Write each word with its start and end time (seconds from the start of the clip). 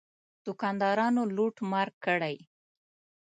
دوکاندارانو 0.45 1.21
لوټ 1.35 1.55
مار 1.71 1.89
کړی. 2.05 2.35